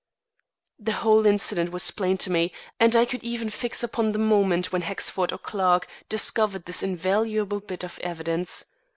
The 0.79 0.93
whole 0.93 1.27
incident 1.27 1.69
was 1.71 1.91
plain 1.91 2.17
to 2.25 2.31
me, 2.31 2.51
and 2.79 2.95
I 2.95 3.05
could 3.05 3.21
even 3.23 3.51
fix 3.51 3.83
upon 3.83 4.13
the 4.13 4.17
moment 4.17 4.71
when 4.71 4.81
Hexford 4.81 5.31
or 5.31 5.37
Clarke 5.37 5.87
discovered 6.09 6.65
this 6.65 6.81
invaluable 6.81 7.59
bit 7.59 7.83
of 7.83 7.99
evidence. 7.99 8.65